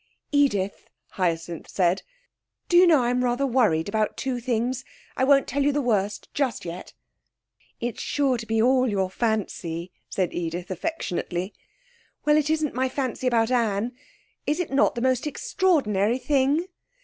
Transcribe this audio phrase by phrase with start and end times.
[0.31, 2.01] 'Edith,' Hyacinth said,
[2.69, 4.83] 'do you know I am rather worried about two things?
[5.15, 6.93] I won't tell you the worst just yet.'
[7.79, 11.53] 'It's sure to be all your fancy,' said Edith affectionately.
[12.25, 13.91] 'Well, it isn't my fancy about Anne.
[14.47, 16.65] Is it not the most extraordinary thing?